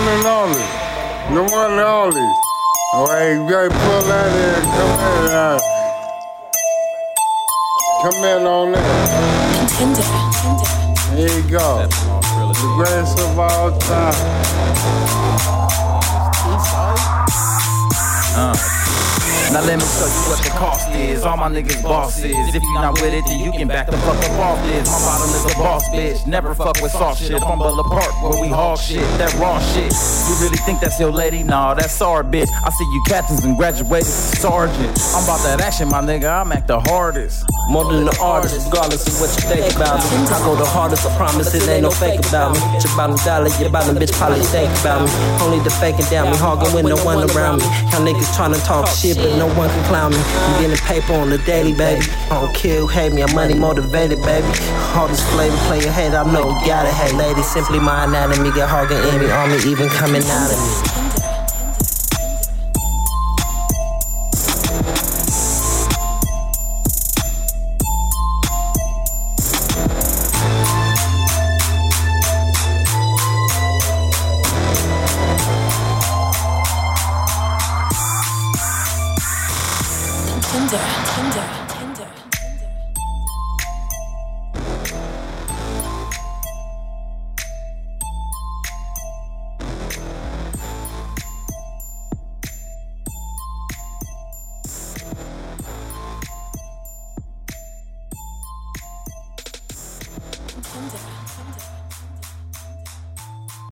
one 0.00 0.08
and 0.16 0.26
only. 0.26 0.66
The 1.34 1.42
one 1.52 1.72
and 1.72 1.80
only. 1.80 2.32
Oh, 2.92 3.06
hey, 3.10 3.36
hey, 3.36 3.68
pull 3.68 4.02
that 4.08 4.30
in. 4.46 4.62
Come 4.76 5.00
in. 5.12 5.30
Uh, 5.30 5.58
come 8.02 8.24
in 8.24 8.46
on 8.46 8.72
that. 8.72 9.70
Contender. 9.76 10.08
Here 11.16 11.34
you 11.36 11.50
go. 11.50 11.86
The 11.86 12.72
greatest 12.76 13.18
of 13.20 13.38
all 13.38 13.70
time. 13.78 14.14
Uh. 18.36 18.69
Now 19.52 19.66
let 19.66 19.80
me 19.80 19.84
show 19.84 20.06
you 20.06 20.22
what 20.30 20.44
the 20.44 20.50
cost 20.50 20.88
is. 20.94 21.24
All 21.24 21.36
my 21.36 21.48
niggas 21.48 21.82
bosses. 21.82 22.54
If 22.54 22.62
you 22.62 22.74
not 22.74 23.00
with 23.00 23.12
it, 23.12 23.24
then 23.26 23.40
you 23.40 23.50
can 23.50 23.66
back 23.66 23.90
the 23.90 23.96
fuck 23.98 24.16
up 24.16 24.38
off 24.38 24.64
this. 24.64 24.86
My 24.86 24.98
bottom 24.98 25.28
is 25.34 25.44
a 25.52 25.58
boss 25.58 25.88
bitch. 25.88 26.24
Never 26.24 26.54
fuck 26.54 26.80
with 26.80 26.92
soft 26.92 27.20
shit. 27.20 27.40
Fumble 27.40 27.80
apart 27.80 28.12
where 28.22 28.40
we 28.40 28.48
hog 28.48 28.78
shit. 28.78 29.02
That 29.18 29.34
raw 29.34 29.58
shit. 29.58 29.90
You 29.90 30.34
really 30.44 30.56
think 30.58 30.78
that's 30.78 31.00
your 31.00 31.10
lady? 31.10 31.42
Nah, 31.42 31.74
that's 31.74 32.00
our 32.00 32.22
bitch. 32.22 32.48
I 32.64 32.70
see 32.70 32.84
you 32.84 33.02
captains 33.08 33.44
and 33.44 33.56
graduated 33.56 34.06
sergeant. 34.06 34.98
I'm 35.14 35.24
about 35.24 35.42
that 35.42 35.60
action, 35.60 35.88
my 35.88 36.00
nigga. 36.00 36.30
I'm 36.30 36.52
at 36.52 36.68
the 36.68 36.78
hardest. 36.78 37.44
More 37.70 37.90
than 37.90 38.04
the 38.04 38.16
artist, 38.20 38.66
regardless 38.66 39.06
of 39.06 39.18
what 39.18 39.30
you 39.34 39.46
think 39.50 39.74
about 39.74 39.98
me. 39.98 40.26
I 40.30 40.38
go 40.46 40.54
the 40.54 40.66
hardest, 40.66 41.06
I 41.06 41.16
promise 41.16 41.54
it 41.54 41.68
ain't 41.68 41.82
no 41.82 41.90
fake 41.90 42.18
about 42.26 42.54
me. 42.54 42.60
Your 42.82 42.94
bottom 42.96 43.16
dollar, 43.22 43.50
your 43.62 43.70
bottom 43.70 43.94
bitch 43.94 44.12
probably 44.14 44.42
think 44.42 44.70
about 44.80 45.06
me. 45.06 45.10
Only 45.38 45.62
the 45.62 45.70
faking 45.70 46.06
down 46.06 46.30
me, 46.30 46.36
hogging 46.36 46.74
with 46.74 46.86
no 46.86 46.98
one 47.04 47.22
around 47.30 47.62
me. 47.62 47.66
Y'all 47.94 48.02
niggas 48.02 48.34
trying 48.34 48.54
to 48.54 48.60
talk 48.66 48.86
shit, 48.88 49.16
but 49.16 49.38
no 49.40 49.48
one 49.54 49.70
can 49.70 49.84
clown 49.86 50.10
me. 50.12 50.18
I'm 50.20 50.60
getting 50.60 50.76
paper 50.84 51.14
on 51.14 51.30
the 51.30 51.38
daily, 51.38 51.72
baby. 51.72 52.04
I 52.30 52.40
don't 52.40 52.54
who 52.54 52.86
hate 52.86 53.12
me, 53.14 53.22
I'm 53.22 53.34
money 53.34 53.54
motivated, 53.54 54.20
baby. 54.20 54.46
All 54.94 55.08
this 55.08 55.26
flavor, 55.32 55.56
play 55.66 55.80
your 55.80 55.92
head, 55.92 56.14
I 56.14 56.30
know 56.30 56.50
you 56.60 56.66
gotta 56.66 56.92
hate, 56.92 57.14
lady. 57.14 57.42
Simply 57.42 57.80
my 57.80 58.04
anatomy, 58.04 58.52
get 58.52 58.68
hogging 58.68 58.98
in 58.98 59.18
me, 59.18 59.30
army 59.30 59.56
even 59.64 59.88
coming 59.88 60.22
out 60.22 60.52
of 60.52 60.84
me. 60.84 60.89
Tinder, 80.50 80.80
Tinder, 81.06 81.48
Tinder. 81.68 82.08
Tinder, 100.62 100.98
Tinder. 101.26 101.69